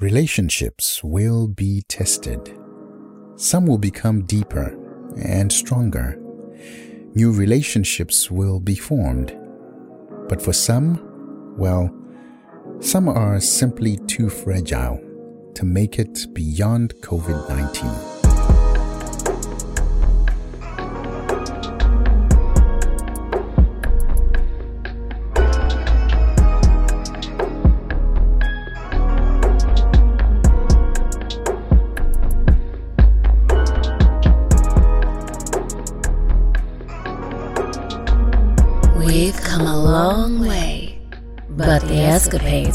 [0.00, 2.58] Relationships will be tested.
[3.36, 4.76] Some will become deeper
[5.16, 6.20] and stronger.
[7.14, 9.38] New relationships will be formed.
[10.28, 11.94] But for some, well,
[12.80, 14.98] some are simply too fragile
[15.54, 18.13] to make it beyond COVID 19.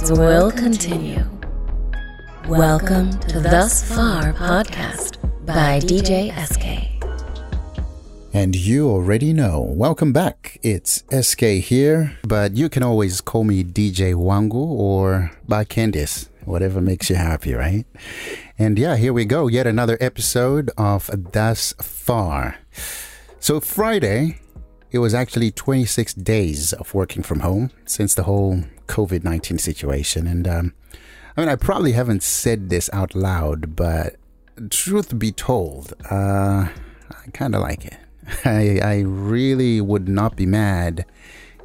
[0.09, 1.23] Escapades will continue.
[2.47, 6.87] Welcome to Thus Far Podcast by DJ SK.
[8.33, 9.61] And you already know.
[9.61, 10.59] Welcome back.
[10.63, 16.81] It's SK here, but you can always call me DJ Wangu or by Candice, whatever
[16.81, 17.85] makes you happy, right?
[18.57, 19.47] And yeah, here we go.
[19.47, 22.57] Yet another episode of Thus Far.
[23.39, 24.39] So Friday,
[24.91, 30.27] it was actually 26 days of working from home since the whole COVID 19 situation.
[30.27, 30.73] And um,
[31.37, 34.15] I mean, I probably haven't said this out loud, but
[34.69, 36.67] truth be told, uh,
[37.11, 37.97] I kind of like it.
[38.45, 41.05] I, I really would not be mad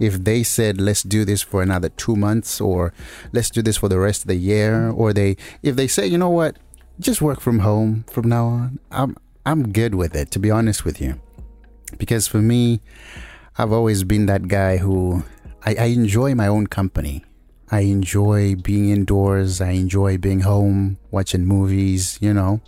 [0.00, 2.92] if they said let's do this for another two months or
[3.32, 6.18] let's do this for the rest of the year or they if they say you
[6.18, 6.56] know what
[6.98, 10.84] just work from home from now on i'm i'm good with it to be honest
[10.84, 11.20] with you
[11.98, 12.80] because for me,
[13.56, 15.22] I've always been that guy who
[15.64, 17.24] I, I enjoy my own company.
[17.70, 19.60] I enjoy being indoors.
[19.60, 22.60] I enjoy being home, watching movies, you know.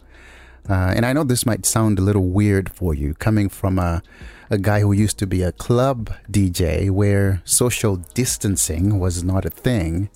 [0.69, 4.03] Uh, and I know this might sound a little weird for you, coming from a,
[4.51, 9.51] a guy who used to be a club DJ where social distancing was not a
[9.51, 10.11] thing.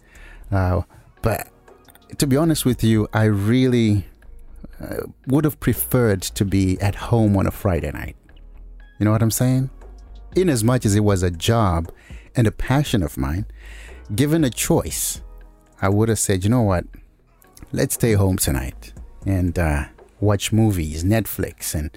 [0.50, 0.82] Uh,
[1.22, 1.48] but
[2.18, 4.06] to be honest with you, I really
[4.80, 8.16] uh, would have preferred to be at home on a Friday night.
[9.00, 9.70] You know what I'm saying?
[10.36, 11.90] In as much as it was a job
[12.36, 13.46] and a passion of mine,
[14.14, 15.22] given a choice,
[15.80, 16.84] I would have said, you know what?
[17.72, 18.92] Let's stay home tonight
[19.24, 19.86] and uh,
[20.20, 21.90] watch movies, Netflix, and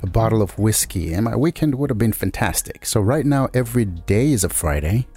[0.00, 1.12] a bottle of whiskey.
[1.12, 2.86] And my weekend would have been fantastic.
[2.86, 5.08] So, right now, every day is a Friday.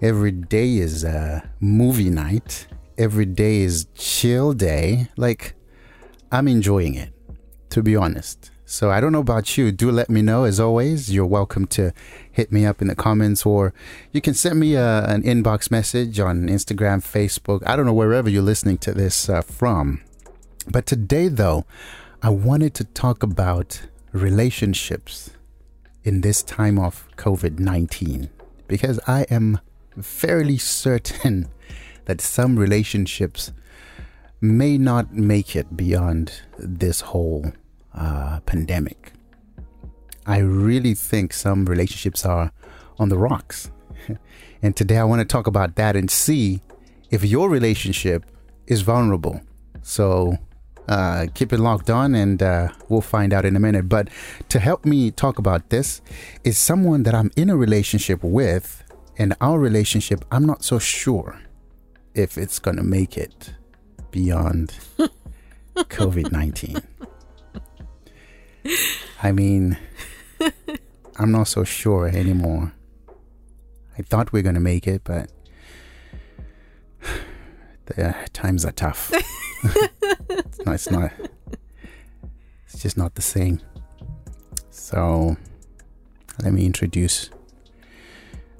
[0.00, 2.68] Every day is a movie night.
[2.96, 5.08] Every day is chill day.
[5.18, 5.54] Like,
[6.32, 7.12] I'm enjoying it,
[7.68, 8.50] to be honest.
[8.70, 9.72] So I don't know about you.
[9.72, 10.44] Do let me know.
[10.44, 11.92] As always, you're welcome to
[12.30, 13.74] hit me up in the comments or
[14.12, 17.64] you can send me a, uh, an inbox message on Instagram, Facebook.
[17.66, 20.02] I don't know wherever you're listening to this uh, from.
[20.68, 21.64] But today, though,
[22.22, 25.30] I wanted to talk about relationships
[26.04, 28.30] in this time of COVID 19
[28.68, 29.58] because I am
[30.00, 31.48] fairly certain
[32.04, 33.50] that some relationships
[34.40, 37.52] may not make it beyond this whole
[37.94, 39.12] uh, pandemic.
[40.26, 42.52] I really think some relationships are
[42.98, 43.70] on the rocks.
[44.62, 46.60] and today I want to talk about that and see
[47.10, 48.24] if your relationship
[48.66, 49.40] is vulnerable.
[49.82, 50.38] So
[50.88, 53.88] uh, keep it locked on and uh, we'll find out in a minute.
[53.88, 54.08] But
[54.48, 56.02] to help me talk about this
[56.44, 58.82] is someone that I'm in a relationship with,
[59.18, 61.42] and our relationship, I'm not so sure
[62.14, 63.52] if it's going to make it
[64.10, 64.74] beyond
[65.76, 66.78] COVID 19.
[69.22, 69.76] I mean,
[71.16, 72.72] I'm not so sure anymore.
[73.98, 75.30] I thought we are going to make it, but
[77.86, 79.12] the uh, times are tough.
[80.64, 81.12] no, it's not.
[82.66, 83.60] It's just not the same.
[84.70, 85.36] So,
[86.42, 87.30] let me introduce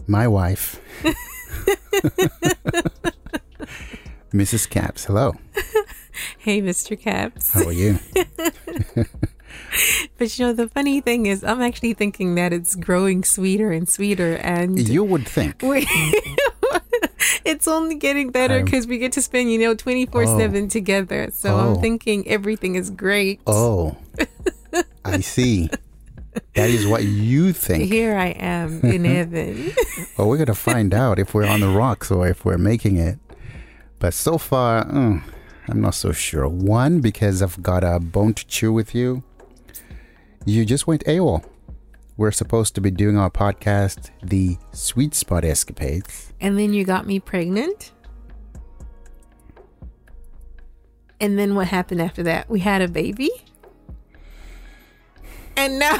[0.06, 0.80] my wife,
[4.32, 4.68] Mrs.
[4.68, 5.06] Caps.
[5.06, 5.34] Hello.
[6.38, 7.00] Hey, Mr.
[7.00, 7.52] Caps.
[7.52, 7.98] How are you?
[10.20, 13.88] But you know, the funny thing is, I'm actually thinking that it's growing sweeter and
[13.88, 14.34] sweeter.
[14.36, 15.56] And you would think.
[17.46, 20.38] it's only getting better because we get to spend, you know, 24 oh.
[20.38, 21.30] 7 together.
[21.32, 21.58] So oh.
[21.58, 23.40] I'm thinking everything is great.
[23.46, 23.96] Oh,
[25.06, 25.70] I see.
[26.54, 27.90] That is what you think.
[27.90, 29.72] Here I am in heaven.
[30.18, 32.98] well, we're going to find out if we're on the rocks or if we're making
[32.98, 33.18] it.
[33.98, 35.22] But so far, mm,
[35.66, 36.46] I'm not so sure.
[36.46, 39.24] One, because I've got a bone to chew with you.
[40.46, 41.44] You just went AWOL.
[42.16, 46.32] We're supposed to be doing our podcast, The Sweet Spot Escapades.
[46.40, 47.92] And then you got me pregnant.
[51.20, 52.48] And then what happened after that?
[52.48, 53.30] We had a baby.
[55.56, 55.98] And now.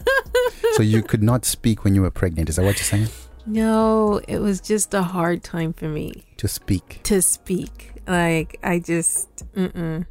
[0.72, 2.50] so you could not speak when you were pregnant.
[2.50, 3.08] Is that what you're saying?
[3.46, 7.00] No, it was just a hard time for me to speak.
[7.04, 7.94] To speak.
[8.06, 10.06] Like I just, mm-mm,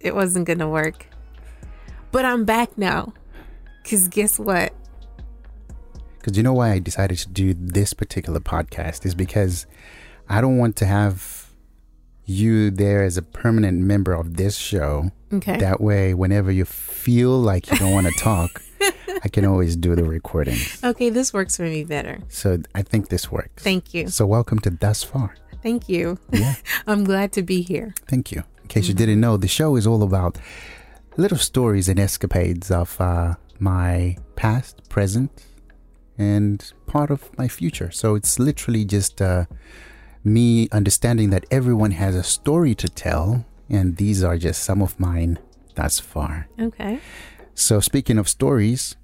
[0.00, 1.06] it wasn't gonna work.
[2.14, 3.12] But I'm back now.
[3.82, 4.72] Cause guess what?
[6.16, 9.66] Because you know why I decided to do this particular podcast is because
[10.28, 11.50] I don't want to have
[12.24, 15.10] you there as a permanent member of this show.
[15.32, 15.56] Okay.
[15.56, 18.62] That way, whenever you feel like you don't want to talk,
[19.24, 20.84] I can always do the recordings.
[20.84, 22.20] Okay, this works for me better.
[22.28, 23.64] So I think this works.
[23.64, 24.06] Thank you.
[24.06, 25.34] So welcome to Thus Far.
[25.64, 26.20] Thank you.
[26.30, 26.54] Yeah.
[26.86, 27.92] I'm glad to be here.
[28.06, 28.44] Thank you.
[28.62, 30.38] In case you didn't know, the show is all about
[31.16, 35.46] little stories and escapades of uh, my past, present,
[36.18, 37.90] and part of my future.
[37.90, 39.46] So it's literally just uh,
[40.22, 44.98] me understanding that everyone has a story to tell, and these are just some of
[44.98, 45.38] mine
[45.74, 46.48] thus far.
[46.60, 47.00] Okay.
[47.54, 48.96] So speaking of stories,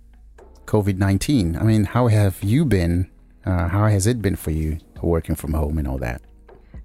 [0.66, 3.10] COVID 19, I mean, how have you been?
[3.44, 6.20] Uh, how has it been for you working from home and all that?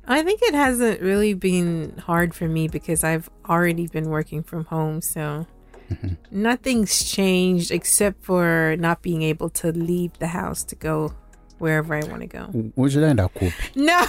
[0.07, 4.65] I think it hasn't really been hard for me because I've already been working from
[4.65, 5.01] home.
[5.01, 5.47] So
[5.89, 6.13] mm-hmm.
[6.31, 11.13] nothing's changed except for not being able to leave the house to go
[11.57, 12.49] wherever I want to go.
[12.75, 13.53] Would you end up with?
[13.75, 14.05] No,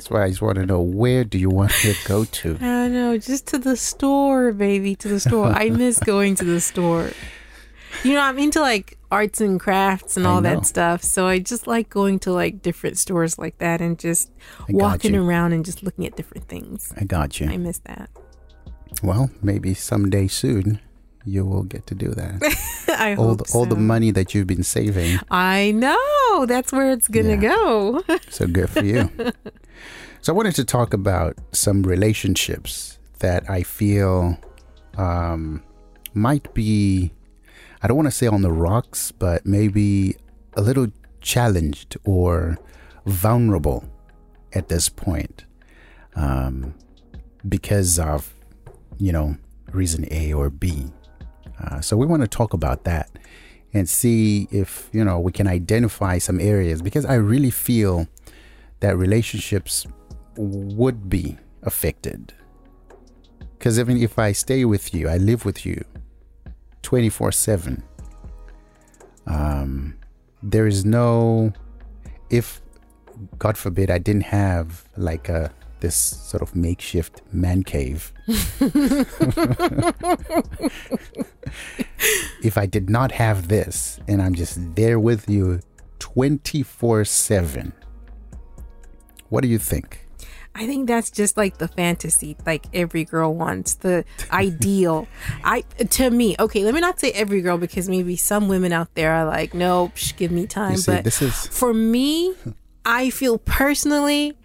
[0.00, 2.54] That's why I just want to know where do you want to go to?
[2.54, 3.18] I don't know.
[3.18, 4.96] Just to the store, baby.
[4.96, 5.48] To the store.
[5.48, 7.10] I miss going to the store.
[8.04, 10.50] You know, I'm into like arts and crafts and I all know.
[10.54, 11.02] that stuff.
[11.02, 14.30] So I just like going to like different stores like that and just
[14.60, 16.92] I walking around and just looking at different things.
[16.98, 17.48] I got you.
[17.48, 18.08] I miss that.
[19.02, 20.80] Well, maybe someday soon
[21.26, 22.86] you will get to do that.
[22.98, 25.18] I all hope the, all the money that you've been saving.
[25.30, 26.46] I know.
[26.46, 27.36] That's where it's gonna Yeah.
[27.36, 28.02] go.
[28.30, 29.10] So good for you.
[30.22, 34.38] so I wanted to talk about some relationships that I feel
[34.96, 35.62] um,
[36.14, 37.12] might be,
[37.82, 40.16] I don't want to say on the rocks, but maybe
[40.54, 40.88] a little
[41.20, 42.58] challenged or
[43.06, 43.84] vulnerable
[44.52, 45.44] at this point
[46.14, 46.74] um,
[47.48, 48.34] because of,
[48.98, 49.36] you know,
[49.72, 50.90] reason A or B.
[51.62, 53.10] Uh, so we want to talk about that
[53.72, 58.08] and see if you know we can identify some areas because I really feel
[58.80, 59.86] that relationships
[60.36, 62.32] would be affected.
[63.58, 65.84] Because even if I stay with you, I live with you
[66.82, 67.82] 24 7.
[69.26, 69.96] Um,
[70.42, 71.52] there is no,
[72.30, 72.60] if
[73.38, 78.12] God forbid I didn't have like a this sort of makeshift man cave.
[82.42, 85.60] if I did not have this and I'm just there with you
[85.98, 87.72] 24 7,
[89.28, 89.99] what do you think?
[90.54, 95.06] I think that's just like the fantasy, like every girl wants the ideal.
[95.44, 95.60] I
[95.90, 99.12] to me, okay, let me not say every girl because maybe some women out there
[99.12, 100.76] are like, nope, sh- give me time.
[100.76, 102.34] See, but this is for me,
[102.84, 104.36] I feel personally,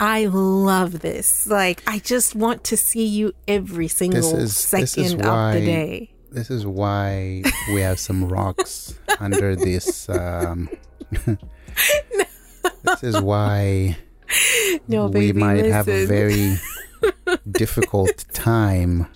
[0.00, 1.46] I love this.
[1.46, 6.10] Like, I just want to see you every single is- second of the day.
[6.30, 7.42] this is why
[7.72, 10.08] we have some rocks under this.
[10.08, 10.68] Um,
[12.82, 13.96] this is why
[14.88, 16.56] No, we baby, might have a very
[17.50, 19.06] difficult time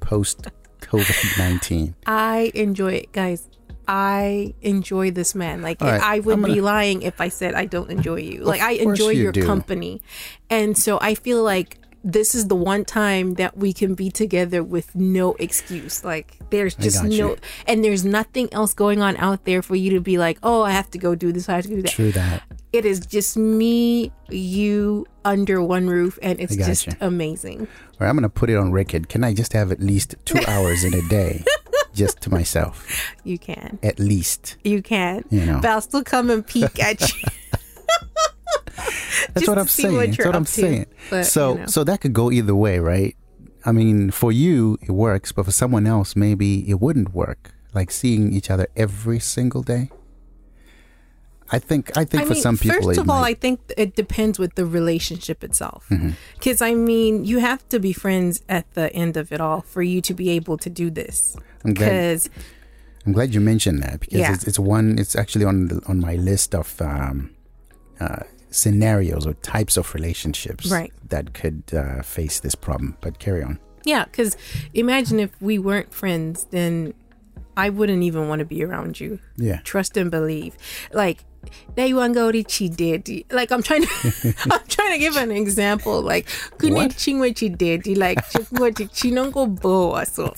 [0.00, 0.48] post
[0.80, 1.94] COVID 19.
[2.06, 3.48] I enjoy it, guys.
[3.88, 5.62] I enjoy this man.
[5.62, 8.44] Like right, I would I'm be lying if I said I don't enjoy you.
[8.44, 9.44] Like I enjoy you your do.
[9.44, 10.00] company.
[10.48, 14.62] And so I feel like this is the one time that we can be together
[14.62, 16.04] with no excuse.
[16.04, 17.36] Like there's just no you.
[17.66, 20.70] and there's nothing else going on out there for you to be like, "Oh, I
[20.70, 22.42] have to go do this, I have to do that." True that.
[22.72, 26.92] It is just me, you under one roof and it's just you.
[27.00, 27.60] amazing.
[27.62, 27.66] All
[27.98, 29.08] right, I'm going to put it on record.
[29.08, 31.44] Can I just have at least two hours in a day
[31.94, 33.12] just to myself?
[33.24, 33.78] You can.
[33.82, 34.56] At least.
[34.62, 35.24] You can.
[35.30, 35.58] You know.
[35.60, 37.28] But I'll still come and peek at you.
[39.34, 39.94] That's what I'm saying.
[39.96, 40.50] what That's what I'm to.
[40.50, 40.86] saying.
[41.10, 41.66] But, so, you know.
[41.66, 43.16] so that could go either way, right?
[43.64, 47.52] I mean, for you it works, but for someone else, maybe it wouldn't work.
[47.74, 49.90] Like seeing each other every single day.
[51.52, 51.90] I think.
[51.96, 53.40] I think I for mean, some people, first of all, I might- Mm-hmm.
[53.40, 55.90] think it depends with the relationship itself.
[56.34, 59.82] Because I mean, you have to be friends at the end of it all for
[59.82, 61.36] you to be able to do this.
[61.64, 62.30] I'm glad, Because
[63.06, 64.34] I'm glad you mentioned that because Yeah.
[64.34, 64.98] it's, it's one.
[64.98, 67.30] It's actually on the, on my list of um,
[67.98, 70.92] uh, scenarios or types of relationships Right.
[71.08, 72.96] that could uh, face this problem.
[73.00, 73.58] But carry on.
[73.84, 74.36] yeah, because
[74.74, 76.94] imagine if we weren't friends, then
[77.56, 79.18] I wouldn't even want to be around you.
[79.36, 79.60] Yeah.
[79.64, 80.56] Trust and believe.
[80.92, 81.24] Like.
[81.74, 83.24] There you want go to chidedi.
[83.32, 83.88] Like I'm trying to,
[84.50, 86.02] I'm trying to give an example.
[86.02, 86.26] Like
[86.58, 87.96] kune chingwe chidedi.
[87.96, 90.34] Like chingwe chinongo bo aso.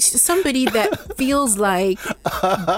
[0.00, 1.98] Somebody that feels like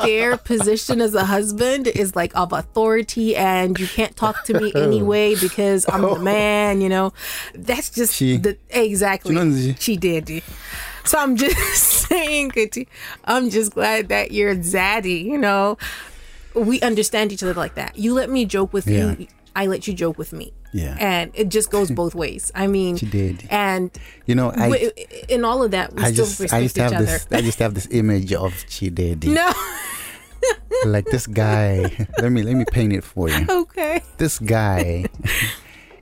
[0.05, 4.73] their position as a husband is like of authority and you can't talk to me
[4.75, 7.13] anyway because I'm the man, you know.
[7.55, 9.75] That's just She- the exactly.
[9.79, 10.43] She did.
[11.05, 12.87] So I'm just saying, Kuti,
[13.25, 15.77] I'm just glad that you're zaddy, you know.
[16.55, 17.97] We understand each other like that.
[17.99, 19.15] You let me joke with Yeah.
[19.19, 20.53] you, I let you joke with me.
[20.73, 20.97] Yeah.
[20.99, 22.51] And it just goes both ways.
[22.55, 23.47] I mean, She did.
[23.51, 23.91] And
[24.27, 24.91] You know, I w-
[25.29, 27.05] in all of that, we I still just respect I used to each have other.
[27.07, 29.27] this I just have this image of Chidedi.
[29.35, 29.53] No,
[30.85, 31.91] Like this guy.
[32.21, 33.47] let me let me paint it for you.
[33.49, 34.03] okay.
[34.19, 35.07] This guy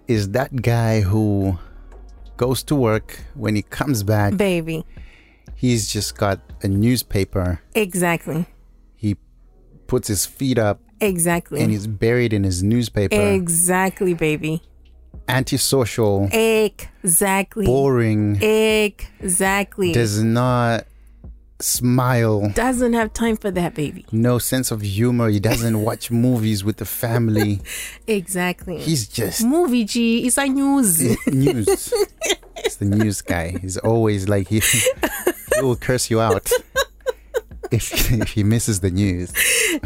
[0.09, 1.57] is that guy who
[2.43, 4.85] goes to work when he comes back Baby.
[5.55, 8.47] he's just got a newspaper Exactly.
[8.97, 9.15] he
[9.87, 11.61] puts his feet up Exactly.
[11.61, 14.61] and he's buried in his newspaper exactly, baby.
[15.29, 17.65] antisocial Exactly.
[17.65, 19.93] boring Exactly.
[19.93, 20.85] does not
[21.63, 24.05] smile Doesn't have time for that, baby.
[24.13, 27.61] no sense of humor he doesn't watch movies with the family
[28.07, 28.79] Exactly.
[28.79, 30.27] he's just movie G.
[30.27, 31.01] It's a news.
[31.27, 31.69] news
[32.57, 36.51] it's the news guy he's always like he, he will curse you out
[37.71, 39.33] if, if he misses the news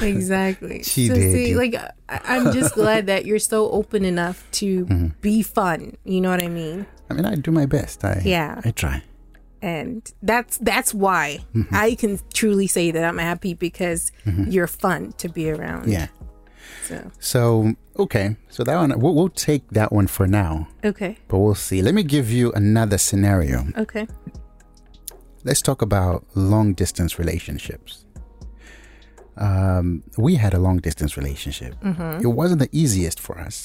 [0.03, 0.83] exactly.
[0.83, 1.33] She so did.
[1.33, 1.77] see, like
[2.09, 5.07] I'm just glad that you're so open enough to Mm-hmm.
[5.21, 5.97] be fun.
[6.05, 6.87] You know what I mean?
[7.09, 8.61] i mean i do my best i Yeah.
[8.65, 9.01] i try
[9.75, 11.75] and that's that's why Mm-hmm.
[11.87, 14.01] I can truly say that I'm happy because
[14.53, 15.85] you're fun to be around.
[15.97, 16.09] yeah
[16.89, 16.97] So
[17.33, 17.43] So
[18.05, 20.53] okay, so that one we'll, we'll take that one for now,
[20.91, 21.79] okay, but we'll see.
[21.89, 23.59] Let me give you another scenario.
[23.85, 24.07] okay,
[25.49, 28.05] Let's talk about long distance relationships.
[29.49, 31.75] Um, we had a long distance relationship.
[32.27, 33.57] It wasn't the easiest for us,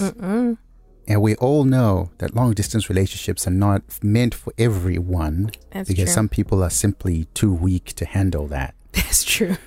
[1.12, 6.06] and we all know that long distance relationships are not meant for everyone That's because
[6.06, 6.13] true.
[6.13, 8.75] some people are simply too weak to handle that.
[8.94, 9.58] that's true.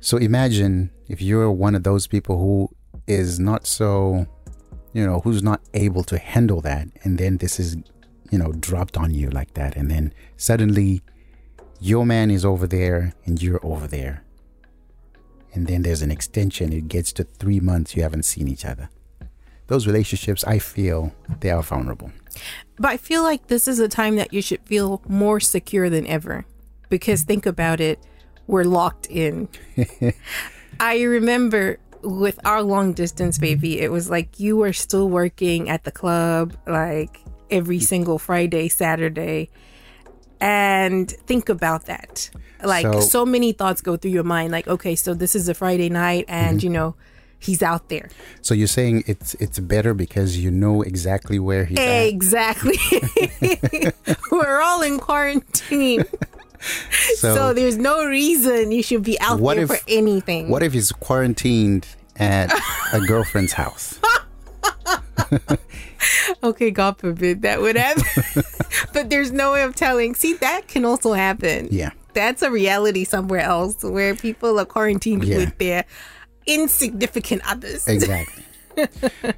[0.00, 2.70] So imagine if you're one of those people who
[3.06, 4.26] is not so,
[4.92, 7.76] you know, who's not able to handle that, and then this is,
[8.32, 11.02] you know, dropped on you like that, and then suddenly
[11.80, 14.24] your man is over there and you're over there.
[15.54, 18.90] And then there's an extension, it gets to three months you haven't seen each other.
[19.68, 22.10] Those relationships, I feel they are vulnerable.
[22.76, 26.06] But I feel like this is a time that you should feel more secure than
[26.06, 26.44] ever
[26.88, 27.98] because think about it,
[28.46, 29.48] we're locked in.
[30.80, 35.84] I remember with our long distance baby, it was like you were still working at
[35.84, 37.20] the club like
[37.50, 39.50] every single Friday, Saturday.
[40.40, 42.30] And think about that.
[42.62, 45.54] Like So- so, many thoughts go through your mind like okay, so this is a
[45.54, 46.64] Friday night and mm-hmm.
[46.64, 46.94] you know,
[47.38, 48.08] he's out there.
[48.42, 52.06] So you're saying it's it's better because you know exactly where he's at.
[52.06, 52.78] Exactly.
[54.32, 56.04] We're all in quarantine.
[57.14, 60.48] So, So, there's no reason you should be out What there if- for anything.
[60.48, 62.52] what if he's quarantined at
[62.92, 64.00] a girlfriend's house?
[66.42, 68.42] okay, God forbid that would happen.
[68.92, 70.14] but there's no way of telling.
[70.14, 71.68] See, that can also happen.
[71.70, 71.90] Yeah.
[72.14, 75.36] That's a reality somewhere else where people are quarantined Yeah.
[75.38, 75.84] with their
[76.48, 77.86] insignificant others.
[77.86, 78.42] Exactly.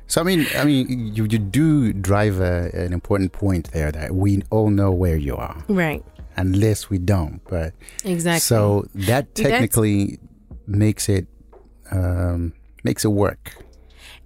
[0.06, 4.14] so I mean, I mean, you you do drive a, an important point there that
[4.14, 6.04] we all know where you are, Right.
[6.36, 7.40] unless we don't.
[7.48, 7.72] But
[8.04, 8.40] Exactly.
[8.40, 10.18] so that technically
[10.66, 11.26] makes it
[11.90, 12.52] um,
[12.84, 13.56] makes it work.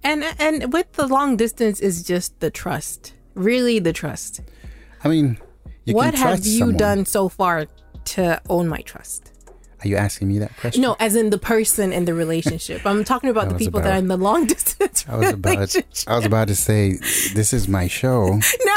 [0.03, 3.15] and and with the long distance is just the trust.
[3.35, 4.41] Really the trust.
[5.05, 5.39] I mean,
[5.87, 6.77] what have you someone.
[6.77, 7.67] done so far
[8.17, 9.31] to own my trust?
[9.85, 10.83] Are you asking me that question?
[10.83, 12.87] No, as in the person in the relationship.
[12.87, 15.77] I'm talking about the people that are about- in the long distance I was about.
[16.07, 16.95] I was about to say
[17.35, 18.41] this is my show.
[18.65, 18.77] No,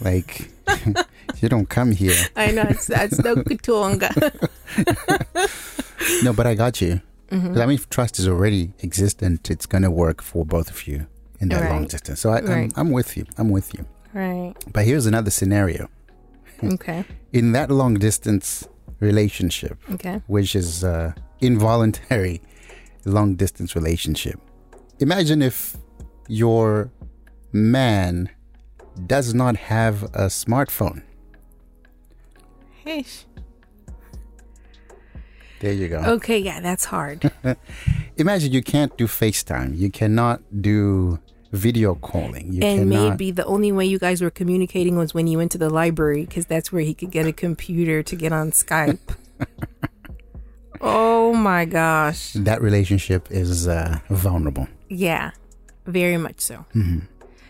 [0.00, 0.50] Like
[1.40, 2.14] you don't come here.
[2.36, 4.10] I know it's that's no kutonga.
[6.24, 7.00] No, but I got you.
[7.30, 7.58] Mm-hmm.
[7.58, 11.06] I mean, if trust is already existent, it's gonna work for both of you
[11.40, 12.20] in that long distance.
[12.20, 13.24] So I, I'm, I'm with you.
[13.38, 13.86] I'm with you.
[14.12, 14.54] right.
[14.72, 15.88] But here's another scenario.
[16.62, 17.04] Okay.
[17.32, 18.68] In that long distance
[19.02, 20.22] relationship, Okay.
[20.28, 22.40] which is uh, involuntary
[23.04, 24.38] long distance relationship,
[25.00, 25.76] imagine if
[26.28, 26.90] your
[27.52, 28.30] man
[29.06, 31.02] does not have a smartphone.
[32.84, 33.04] Hey.
[35.60, 35.98] There you go.
[36.16, 36.38] Okay.
[36.38, 37.30] Yeah, that's hard.
[38.16, 39.78] Imagine you can't do FaceTime.
[39.78, 41.20] You cannot do
[41.52, 42.52] video calling.
[42.52, 43.10] You and cannot.
[43.10, 46.24] maybe the only way you guys were communicating was when you went to the library
[46.24, 48.98] because that's where he could get a computer to get on Skype.
[50.80, 52.32] oh my gosh.
[52.32, 54.66] that relationship is uh, vulnerable.
[54.88, 55.32] Yeah,
[55.86, 56.64] very much so.
[56.74, 57.00] Mm-hmm.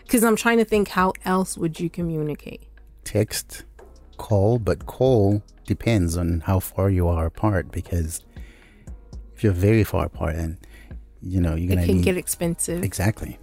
[0.03, 2.61] Because I'm trying to think how else would you communicate?
[3.05, 3.63] Text,
[4.17, 8.21] call, but call depends on how far you are apart because
[9.33, 10.57] if you're very far apart and
[11.21, 12.83] you know you're gonna can need get expensive.
[12.83, 13.39] exactly.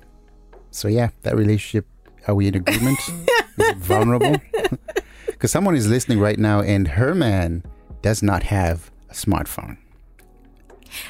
[0.71, 1.87] So yeah, that relationship.
[2.27, 2.99] Are we in agreement?
[3.77, 4.37] vulnerable?
[5.27, 7.65] Because someone is listening right now, and her man
[8.03, 9.79] does not have a smartphone.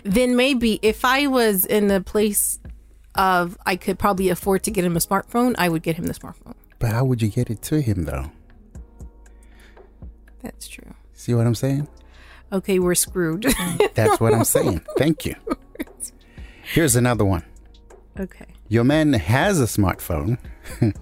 [0.05, 2.61] Then maybe if I was in the place
[3.17, 6.15] of I could probably afford to get him a smartphone, I would get him the
[6.15, 6.55] smartphone.
[6.79, 8.31] But how would you get it to him though?
[10.45, 10.95] That's true.
[11.13, 11.89] See what I'm saying?
[12.53, 13.47] Okay, we're screwed.
[13.95, 14.83] That's what I'm saying.
[14.97, 15.35] Thank you.
[16.73, 17.45] Here's another one.
[18.19, 18.47] okay.
[18.71, 20.39] Your man has a smartphone,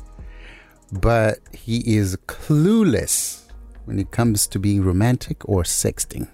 [0.93, 3.43] but he is clueless
[3.85, 6.29] when it comes to being romantic or sexting.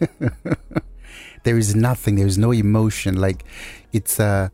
[1.44, 3.20] There is nothing, there is no emotion.
[3.20, 3.44] Like
[3.92, 4.52] it's a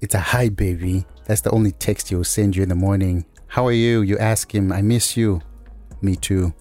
[0.00, 1.06] it's a hi baby.
[1.24, 3.24] That's the only text he'll send you in the morning.
[3.46, 4.02] How are you?
[4.02, 5.40] You ask him, I miss you.
[6.02, 6.52] Me too.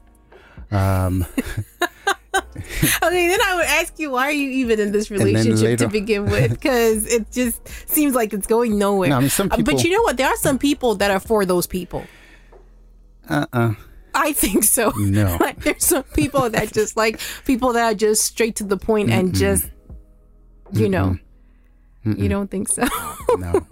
[0.71, 1.25] Um
[3.03, 5.91] Okay, then I would ask you, why are you even in this relationship later- to
[5.91, 6.51] begin with?
[6.61, 9.09] Because it just seems like it's going nowhere.
[9.09, 10.17] No, I mean, Uh, people- but you know what?
[10.17, 12.05] There are some people that are for those people.
[13.29, 13.73] uh-uh.
[14.13, 14.91] I think so.
[14.97, 15.37] No.
[15.41, 19.09] like there's some people that just like people that are just straight to the point
[19.09, 19.69] and just,
[20.73, 21.17] you know,
[22.03, 22.83] you don't think so.
[23.37, 23.65] No.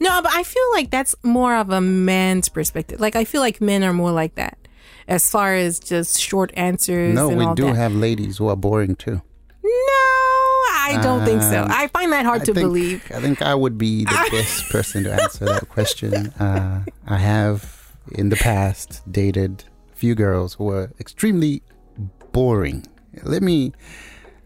[0.00, 2.98] no, but I feel like that's more of a man's perspective.
[3.00, 4.58] Like I feel like men are more like that,
[5.08, 7.14] as far as just short answers.
[7.14, 7.76] No, we do that.
[7.76, 9.22] have ladies who are boring too.
[9.62, 11.62] No, I don't think so.
[11.62, 13.10] Um, I find that hard I to think, believe.
[13.14, 16.28] I think I would be the best person to answer that question.
[16.38, 21.62] Uh, I have in the past dated a few girls who were extremely
[22.32, 22.86] boring.
[23.22, 23.72] Let me.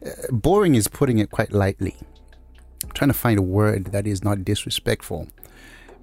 [0.05, 1.97] Uh, boring is putting it quite lightly.
[2.85, 5.29] I'm trying to find a word that is not disrespectful,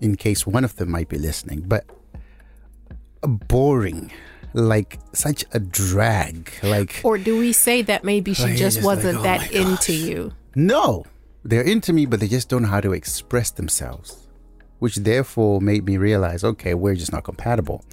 [0.02, 1.62] in case one of them might be listening.
[1.68, 1.86] But
[3.22, 4.12] boring,
[4.54, 8.86] like such a drag, like Or do we say that maybe she Like, just just
[8.86, 10.32] wasn't oh that into you?
[10.56, 11.06] No,
[11.44, 14.28] they're into me, but they just don't know how to express themselves,
[14.80, 17.84] which therefore made me realize, okay, we're just not compatible,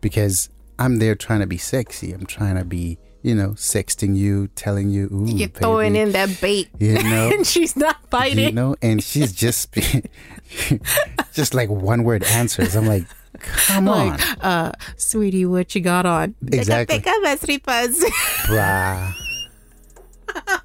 [0.00, 2.12] because I'm there trying to be sexy.
[2.12, 6.40] I'm trying to be, you know, sexting you, telling you, ooh, You're throwing in that
[6.40, 8.38] bait, you know, and she's not biting.
[8.46, 9.74] you know, and she's just,
[11.34, 12.76] just like one word answers.
[12.76, 13.04] I'm like,
[13.40, 16.34] come on, uh, sweetie, what you got on?
[16.52, 16.98] Exactly.
[16.98, 18.04] Teka, teka, mas ripas.
[18.46, 19.14] brah,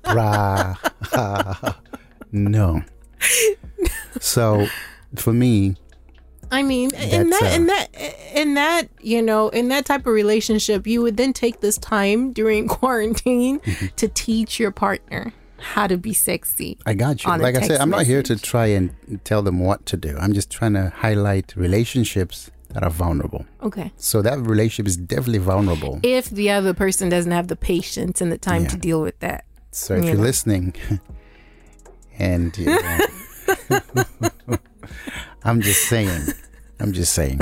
[0.03, 1.75] brah,
[2.31, 2.81] no.
[4.19, 4.67] So,
[5.15, 5.75] for me,
[6.51, 7.88] I mean, in that, uh, in that,
[8.35, 12.31] in that, you know, in that type of relationship, you would then take this time
[12.33, 13.88] during quarantine Mm-hmm.
[13.95, 16.77] to teach your partner how to be sexy.
[16.85, 17.31] I got you.
[17.31, 20.15] Like I said, text I'm not here to try and tell them what to do.
[20.19, 23.45] I'm just trying to highlight relationships that are vulnerable.
[23.63, 23.91] Okay.
[23.97, 25.99] So that relationship is definitely vulnerable.
[26.03, 28.69] If the other person doesn't have the patience and the time Yeah.
[28.69, 29.45] to deal with that.
[29.71, 30.23] So if you you're know.
[30.23, 30.73] listening,
[32.19, 32.99] and you know,
[35.43, 36.21] I'm just saying,
[36.79, 37.39] I'm just saying.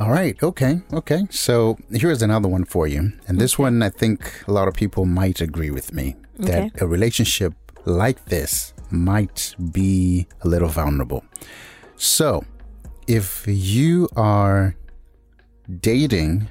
[0.00, 1.26] All right, okay, okay.
[1.30, 5.04] So here's another one for you, and this one I think a lot of people
[5.04, 6.70] might agree with me that Okay.
[6.80, 11.24] a relationship like this might be a little vulnerable.
[11.96, 12.44] So,
[13.06, 14.74] if you are
[15.80, 16.48] dating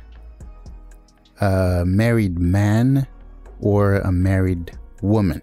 [1.39, 3.07] a married man
[3.59, 5.41] or a married woman,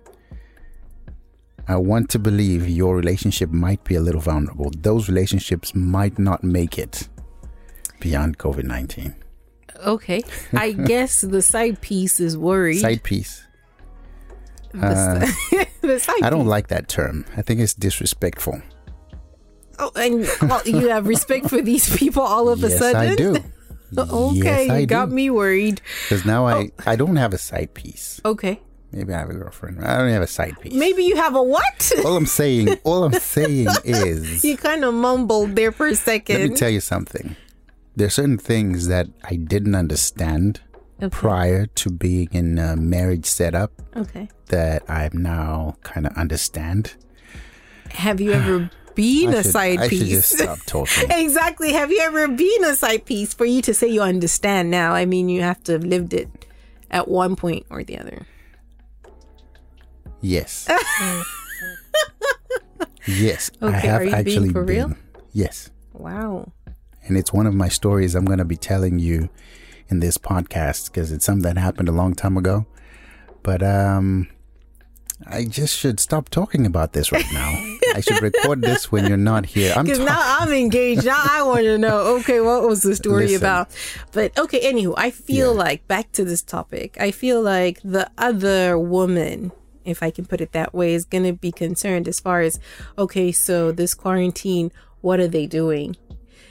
[1.66, 4.70] I want to believe your relationship might be a little vulnerable.
[4.78, 7.08] Those relationships might not make it
[8.00, 9.14] beyond COVID 19.
[9.86, 10.22] Okay.
[10.54, 12.78] I guess the side piece is worried.
[12.80, 13.44] Side piece.
[14.72, 16.48] the, si- uh, the side I don't piece.
[16.48, 17.24] like that term.
[17.36, 18.60] I think it's disrespectful.
[19.78, 23.00] Oh, and well, you have respect for these people all of a yes, sudden.
[23.00, 23.36] I do.
[23.96, 25.14] Oh, okay, yes, I you got do.
[25.14, 25.80] me worried.
[26.04, 26.48] Because now Oh.
[26.50, 28.20] I, I don't have a side piece.
[28.22, 28.60] Okay.
[28.92, 29.82] Maybe I have a girlfriend.
[29.82, 30.74] I don't have a side piece.
[30.74, 31.92] Maybe you have a what?
[32.04, 36.38] All I'm saying, all I'm saying is, you kind of mumbled there for a second.
[36.38, 37.34] let me tell you something.
[37.96, 40.60] There are certain things that I didn't understand
[41.00, 41.08] Okay.
[41.08, 44.28] prior to being in a marriage setup okay.
[44.48, 46.94] that I now kind of understand.
[47.92, 49.98] Have you ever been I a should, side I piece?
[50.00, 51.08] should just stop talking.
[51.10, 51.72] exactly.
[51.72, 54.92] Have you ever been a side piece for you to say you understand now?
[54.92, 56.28] I mean, you have to have lived it
[56.90, 58.26] at one point or the other.
[60.20, 60.68] Yes.
[63.06, 64.94] yes, I Okay, have are you being actually for real?
[65.32, 65.70] Yes.
[65.92, 66.50] Wow.
[67.04, 69.28] And it's one of my stories I'm going to be telling you
[69.88, 72.66] in this podcast because it's something that happened a long time ago.
[73.44, 74.26] But um
[75.26, 77.76] I just should stop talking about this right now.
[77.94, 79.72] I should record this when you're not here.
[79.76, 81.04] I'm Because now I'm engaged.
[81.04, 83.38] Now I want to know, okay, what was the story Listen.
[83.42, 83.70] about?
[84.12, 85.62] But okay, anywho, I feel Yeah.
[85.64, 89.52] like, back to this topic, I feel like the other woman,
[89.84, 92.58] if I can put it that way, is going to be concerned as far as,
[92.96, 94.70] okay, so this quarantine,
[95.00, 95.96] what are they doing?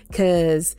[0.08, 0.76] Because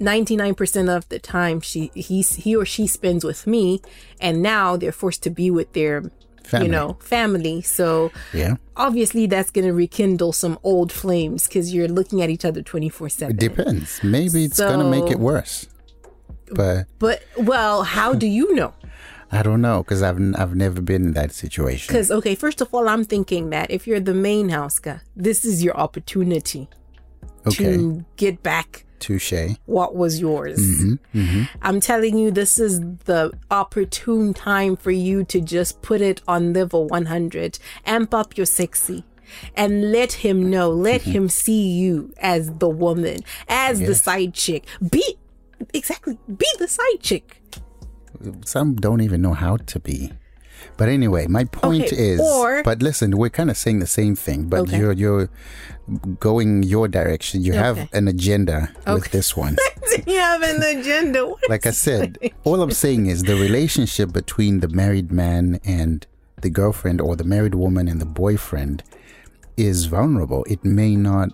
[0.00, 3.80] 99% of the time she he's he or she spends with me
[4.20, 6.02] and now they're forced to be with their
[6.46, 6.66] Family.
[6.66, 8.56] you know family so yeah.
[8.76, 13.08] obviously that's going to rekindle some old flames because you're looking at each other 24
[13.08, 13.36] seven.
[13.36, 14.00] It 7 depends.
[14.04, 15.66] Maybe it's gonna make it worse.
[16.50, 18.74] But but well how do you know
[19.30, 21.86] I don't know because I've I've never been in that situation.
[21.92, 25.44] because okay first of all i'm thinking that if you're the main house guy this
[25.44, 26.68] is your opportunity
[27.46, 29.56] Okay, to get back touche.
[29.66, 35.40] what was yours Mm-hmm, i'm telling you this is the opportune time for you to
[35.40, 39.04] just put it on level 100 amp up your sexy
[39.56, 41.10] and let him know let Mm-hmm.
[41.16, 45.04] him see you as the woman as the side chick be
[45.74, 47.26] exactly be the side chick
[48.44, 50.12] Some don't even know how to be.
[50.76, 52.20] But anyway, my point Okay, is.
[52.20, 54.78] or- but listen, we're kind of saying the same thing, but Okay.
[54.78, 55.28] you're you're
[56.20, 57.42] going your direction.
[57.42, 59.56] You have an agenda with this one.
[60.06, 64.60] you have an agenda What like I said, all I'm saying is the relationship between
[64.60, 66.06] the married man and
[66.40, 68.82] the girlfriend or the married woman and the boyfriend
[69.56, 70.44] is vulnerable.
[70.48, 71.28] It may not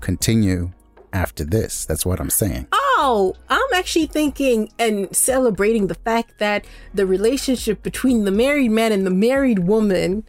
[0.00, 0.72] continue
[1.12, 1.84] after this.
[1.84, 2.66] That's what I'm saying.
[2.72, 8.92] Oh, I'm actually thinking and celebrating the fact that the relationship between the married man
[8.92, 10.24] and the married woman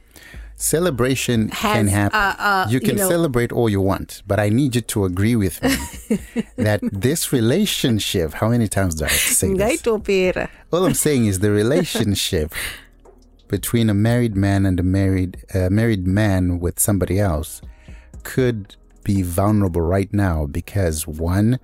[0.56, 2.20] Celebration Has, can happen.
[2.20, 5.06] uh, uh, you you can know- celebrate all you want, but I need you to
[5.06, 5.74] agree with me
[6.68, 10.48] that this relationship, how many times do I have to say this?
[10.72, 12.54] All I'm saying is the relationship
[13.48, 17.62] between a married man and a married uh, married man with somebody else
[18.24, 21.60] could be vulnerable right now because one,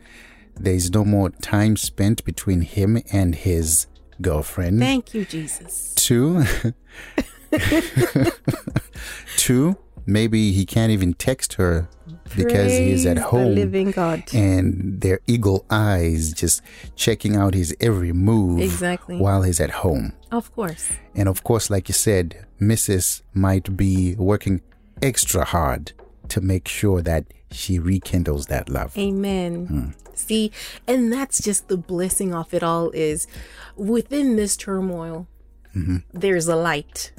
[0.60, 3.88] there's no more time spent between him and his
[4.22, 4.80] girlfriend.
[4.80, 5.94] Thank you, Jesus.
[5.96, 6.44] Two,
[9.38, 11.88] two, maybe he can't even text her
[12.36, 14.24] because he's at Praise the home living God.
[14.34, 16.62] and their eagle eyes just
[16.96, 19.18] checking out his every move Exactly.
[19.18, 20.14] while he's at home.
[20.32, 20.90] Of course.
[21.16, 23.22] And of course, like you said, Mrs.
[23.34, 24.62] might be working
[25.02, 25.94] extra hard
[26.30, 28.98] to make sure that she rekindles that love.
[28.98, 29.66] Amen.
[29.68, 29.90] Hmm.
[30.16, 30.52] See,
[30.88, 33.28] and that's just the blessing of it all is
[33.76, 35.28] within this turmoil,
[35.76, 35.98] mm-hmm.
[36.12, 37.12] there's a light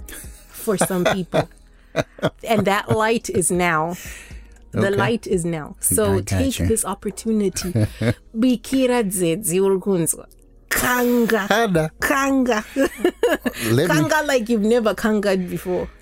[0.48, 1.48] for some people.
[2.44, 3.94] and that light is now.
[4.72, 4.96] The Okay.
[4.96, 5.76] light is now.
[5.80, 6.66] So take you.
[6.66, 7.72] this opportunity.
[8.36, 9.02] Bikira.
[10.68, 11.46] Kanga.
[11.48, 12.64] Hada, Kanga.
[12.76, 15.88] let me, Kanga like you've never kangaed before.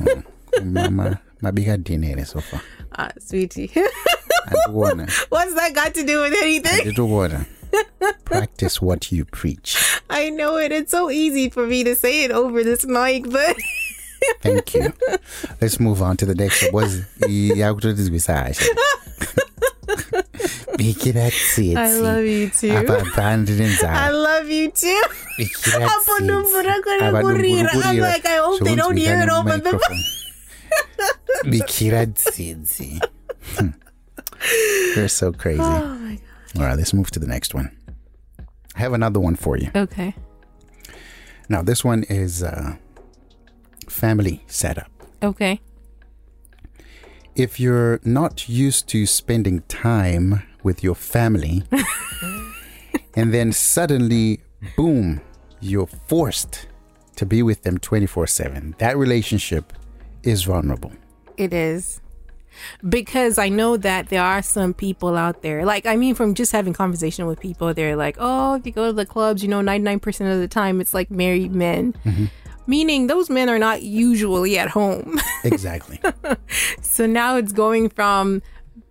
[0.00, 0.72] Hmm.
[0.72, 2.60] mama, mabiga dinere so far.
[2.96, 3.70] Ah, sweetie.
[4.68, 6.94] What's that got to do with anything?
[8.24, 10.00] Practice what you preach.
[10.10, 10.72] I know it.
[10.72, 13.56] It's so easy for me to say it over this mic, but
[14.42, 14.92] Thank you.
[15.60, 16.82] Let's move on to the next one.
[16.82, 18.66] Was yakutotizwisasha.
[20.76, 21.76] Bikira tsitsi.
[21.76, 22.70] I love you too.
[22.72, 25.02] I love you too.
[25.38, 26.26] Bikira Apa tsitsi.
[26.26, 27.68] numbura kona Aba kurira.
[27.84, 30.19] I'm like, I hope they don't hear it over the microphone.
[31.44, 33.00] Bikira tsitsi.
[33.56, 33.70] Hmm.
[34.96, 35.60] You're so crazy.
[35.62, 36.18] Oh my
[36.56, 37.76] All right, let's move to the next one.
[38.74, 39.70] I have another one for you.
[39.74, 40.14] Okay.
[41.48, 42.76] Now, this one is uh,
[43.88, 44.90] family setup.
[45.22, 45.60] Okay.
[47.34, 51.64] If you're not used to spending time with your family,
[53.14, 54.40] and then suddenly,
[54.76, 55.20] boom,
[55.60, 56.66] you're forced
[57.16, 59.72] to be with them 24 7, that relationship
[60.22, 60.92] is vulnerable.
[61.36, 62.00] It is.
[62.86, 66.52] Because I know that there are some people out there, like, I mean, from just
[66.52, 69.60] having conversation with people, they're like, oh, if you go to the clubs, you know,
[69.60, 71.94] 99% of the time it's like married men.
[72.04, 72.26] Mm-hmm.
[72.66, 75.18] Meaning those men are not usually at home.
[75.42, 75.98] Exactly.
[76.82, 78.42] so now it's going from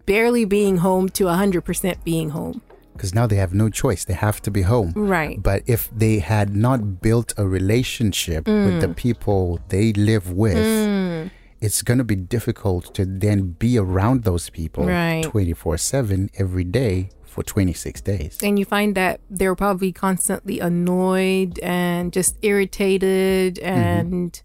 [0.07, 2.63] barely being home to 100% being home.
[2.99, 4.03] Because now they have no choice.
[4.03, 4.91] They have to be home.
[4.93, 5.41] Right.
[5.41, 8.95] But if they had not built a relationship with the mm.
[8.97, 11.31] people they live with, mm.
[11.61, 15.23] it's going to be difficult to then be around those people Right.
[15.23, 18.37] 24 7 every day for 26 days.
[18.43, 23.67] and you find that they're probably constantly annoyed and just irritated mm-hmm.
[23.67, 24.41] and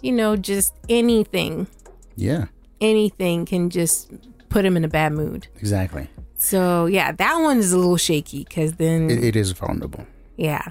[0.00, 1.66] you know just anything
[2.14, 2.44] Yeah,
[2.80, 4.12] anything can just
[4.48, 6.08] put them in a bad mood exactly.
[6.44, 10.06] So yeah that one is a little shaky because then It, it is vulnerable.
[10.36, 10.66] yeah.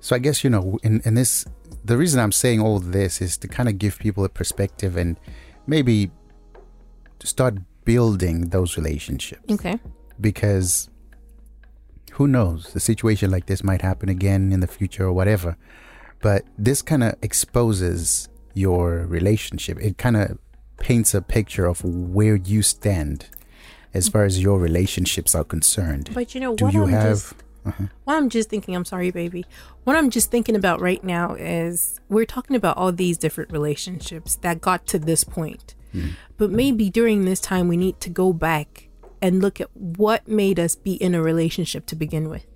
[0.00, 1.44] So I guess, you know, in, in this,
[1.84, 5.18] the reason I'm saying all this is to kind of give people a perspective and
[5.66, 6.12] maybe
[7.24, 9.42] start building those relationships.
[9.50, 9.76] Okay.
[10.20, 10.88] because
[12.12, 12.72] who knows?
[12.72, 15.56] The situation like this might happen again in the future or whatever.
[16.22, 19.76] But this kind of exposes your relationship.
[19.80, 20.38] It kind of
[20.78, 23.26] paints a picture of where you stand
[23.96, 27.10] as far as your relationships are concerned But you know do what you I'm have
[27.10, 27.34] just
[27.66, 27.84] uh-huh.
[28.04, 29.44] what I'm just thinking, I'm sorry, baby.
[29.84, 34.36] What I'm just thinking about right now is we're talking about all these different relationships
[34.36, 35.74] that got to this point.
[35.90, 36.10] Hmm.
[36.36, 38.88] But maybe during this time, we need to go back
[39.20, 42.46] and look at what made us be in a relationship to begin with.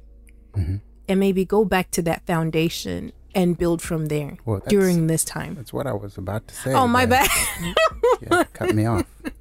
[0.53, 0.77] Mm-hmm.
[1.09, 5.55] And maybe go back to that foundation and build from there Well, during this time.
[5.55, 7.29] that's what i was about to say Oh, my bad.
[8.21, 9.07] you cut me off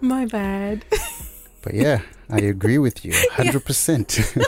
[0.00, 0.84] my bad.
[1.62, 4.46] But yeah, I agree with you 100%.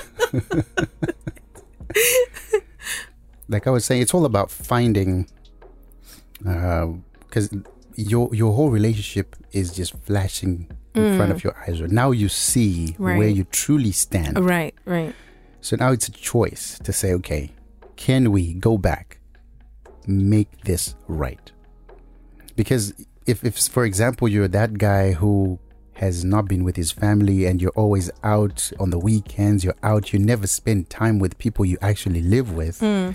[3.48, 5.28] like I was saying, it's all about finding,
[6.46, 6.88] uh,
[7.20, 7.50] because
[7.96, 11.44] your your whole relationship is just flashing in front of mm.
[11.44, 11.80] your eyes.
[11.80, 14.38] Now you see where you truly stand.
[14.44, 15.14] right, right.
[15.60, 17.52] So now it's a choice to say, okay,
[17.96, 19.18] can we go back,
[20.06, 21.50] make this right?
[22.54, 22.92] Because
[23.26, 25.58] if, if for example, you're that guy who
[25.94, 30.12] has not been with his family and you're always out on the weekends, you're out,
[30.12, 33.10] you never spend time with people you actually live with, hmm.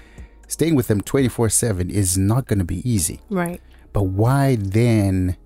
[0.48, 3.19] staying with them 24 7 is not going to be easy.
[3.30, 3.62] Right.
[3.93, 5.38] But why then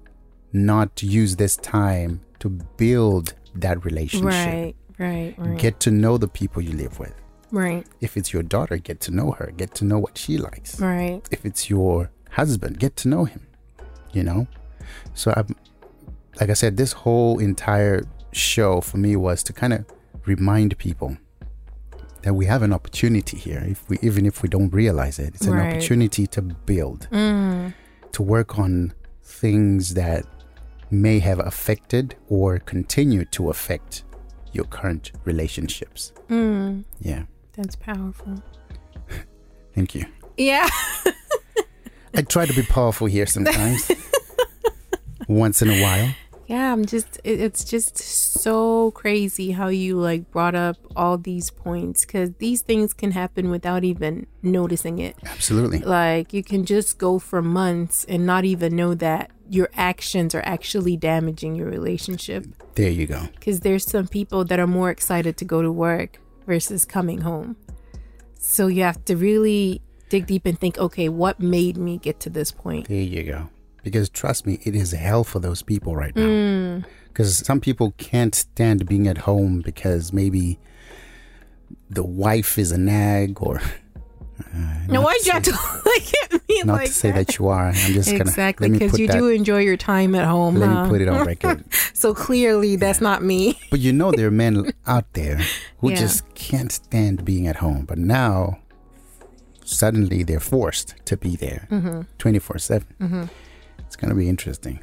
[0.52, 4.28] not use this time to build that relationship?
[4.28, 4.76] Right.
[5.00, 5.34] Right.
[5.38, 5.58] Right.
[5.58, 7.16] Get to know the people you live with.
[7.52, 7.86] right.
[8.00, 10.80] If it's your daughter, get to know her, get to know what she likes.
[10.80, 11.22] Right.
[11.32, 13.48] If it's your husband, get to know him,
[14.14, 14.48] you know?
[15.14, 15.56] So, I'm,
[16.40, 19.86] like I said, this whole entire show for me was to kind of
[20.26, 21.18] remind people
[22.24, 25.36] that we have an opportunity here, if we, even if we don't realize it.
[25.36, 25.74] It's an Right.
[25.74, 27.74] opportunity to build, Mm.
[28.14, 30.26] to work on things that
[30.90, 34.04] may have affected or continue to affect
[34.54, 36.14] your current relationships.
[36.30, 36.86] Mm.
[37.02, 37.24] Yeah.
[37.58, 38.42] That's powerful.
[39.76, 40.06] Thank you.
[40.38, 40.68] Yeah.
[42.16, 43.92] I try to be powerful here sometimes.
[45.28, 46.14] Once in a while.
[46.48, 51.50] Yeah, I'm just it, it's just so crazy how you like brought up all these
[51.50, 55.16] points cuz these things can happen without even noticing it.
[55.26, 55.80] Absolutely.
[55.80, 60.44] Like you can just go for months and not even know that your actions are
[60.46, 62.46] actually damaging your relationship
[62.76, 63.30] There you go.
[63.40, 67.56] cuz there's some people that are more excited to go to work versus coming home.
[68.38, 69.82] So you have to really
[70.14, 72.88] dig deep and think, okay, what made me get to this point?
[72.88, 73.50] There you go.
[73.82, 76.22] Because trust me, it is hell for those people right now.
[76.24, 76.86] Mm.
[77.08, 80.60] Because some people can't stand being at home because maybe
[81.90, 83.60] the wife is a nag or.
[84.40, 85.52] Uh, no, not why to you have to
[85.86, 87.68] look at me Not like to say that you are.
[87.68, 89.14] I'm just gonna exactly because you that.
[89.18, 90.56] do enjoy your time at home.
[90.56, 90.84] let huh?
[90.84, 91.64] me put it on record.
[91.94, 93.60] So clearly, that's not me.
[93.70, 95.40] But you know there are men out there
[95.78, 95.98] who Yeah.
[95.98, 97.86] just can't stand being at home.
[97.86, 98.58] But now
[99.66, 101.68] suddenly they're forced to be there
[102.18, 103.30] 24 7.
[103.80, 104.80] It's going to be interesting.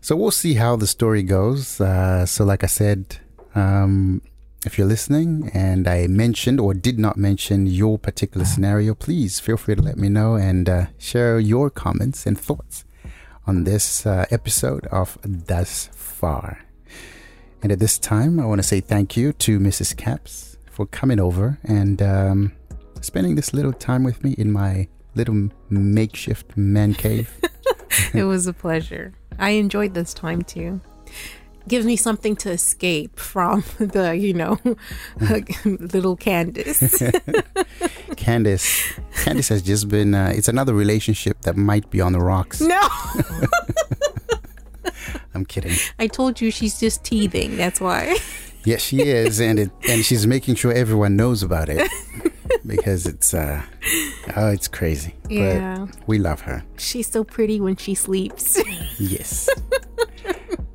[0.00, 1.80] So we'll see how the story goes.
[1.80, 3.18] Uh, so, like I said,
[3.54, 4.20] um,
[4.66, 9.56] if you're listening and I mentioned or did not mention your particular scenario, please feel
[9.56, 12.84] free to let me know and uh, share your comments and thoughts
[13.46, 16.64] on this uh, episode of Thus Far.
[17.62, 19.96] And at this time, I want to say thank you to Mrs.
[19.96, 22.52] Caps for coming over and um,
[23.04, 27.30] spending this little time with me in my little makeshift man cave.
[28.14, 29.14] it was a pleasure.
[29.38, 30.80] I enjoyed this time too.
[31.66, 34.58] Gives me something to escape from the, you know,
[35.64, 37.02] little Candace.
[38.16, 40.14] Candace, Candace has just been.
[40.14, 42.60] Uh, it's another relationship that might be on the rocks.
[42.60, 42.88] no,
[45.34, 45.76] I'm kidding.
[45.98, 47.56] I told you she's just teething.
[47.56, 48.18] That's why.
[48.64, 51.90] Yes, she is, and it and she's making sure everyone knows about it
[52.66, 53.62] because it's uh
[54.36, 55.14] oh, it's crazy.
[55.28, 55.86] Yeah.
[55.86, 56.64] But we love her.
[56.78, 58.60] She's so pretty when she sleeps.
[58.98, 59.48] Yes.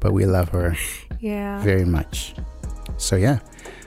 [0.01, 0.75] but we love her
[1.19, 1.61] yeah.
[1.63, 2.35] very much.
[2.97, 3.39] So yeah.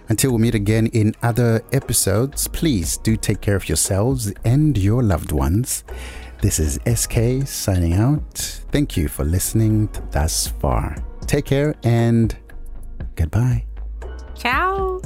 [0.09, 5.03] Until we meet again in other episodes, please do take care of yourselves and your
[5.03, 5.85] loved ones.
[6.43, 8.37] This is SK signing out.
[8.73, 10.97] Thank you for listening thus far.
[11.27, 12.37] Take care and
[13.15, 13.65] goodbye.
[14.35, 15.01] Ciao.